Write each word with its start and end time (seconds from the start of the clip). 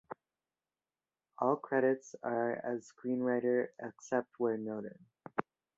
All 1.37 1.57
credits 1.57 2.15
are 2.23 2.53
as 2.65 2.91
screenwriter 2.91 3.67
except 3.79 4.39
where 4.39 4.57
noted. 4.57 4.97